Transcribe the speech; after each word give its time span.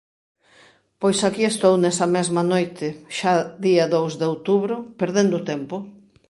Pois 1.01 1.19
aquí 1.27 1.43
estou 1.47 1.73
nesa 1.79 2.07
mesma 2.15 2.41
noite, 2.53 2.87
xa 3.17 3.33
día 3.65 3.85
dous 3.95 4.13
de 4.19 4.25
outubro, 4.33 4.75
perdendo 4.99 5.35
o 5.37 5.45
tempo. 5.51 5.75